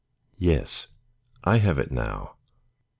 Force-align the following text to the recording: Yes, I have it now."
Yes, 0.39 0.87
I 1.43 1.59
have 1.59 1.77
it 1.77 1.91
now." 1.91 2.33